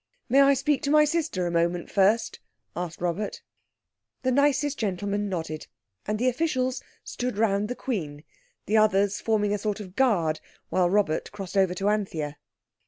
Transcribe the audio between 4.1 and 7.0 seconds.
The nicest gentleman nodded, and the officials